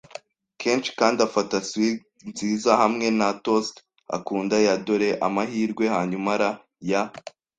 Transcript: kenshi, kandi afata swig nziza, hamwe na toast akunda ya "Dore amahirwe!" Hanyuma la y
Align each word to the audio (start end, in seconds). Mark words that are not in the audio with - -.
kenshi, 0.61 0.89
kandi 0.99 1.17
afata 1.27 1.55
swig 1.69 1.97
nziza, 2.29 2.71
hamwe 2.81 3.07
na 3.19 3.27
toast 3.45 3.75
akunda 4.17 4.55
ya 4.65 4.73
"Dore 4.85 5.09
amahirwe!" 5.27 5.85
Hanyuma 5.95 6.31
la 6.41 6.49
y 6.89 6.91